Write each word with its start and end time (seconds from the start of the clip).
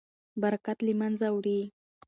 برکت 0.41 0.77
له 0.87 0.93
منځه 0.99 1.27
وړي. 1.35 1.59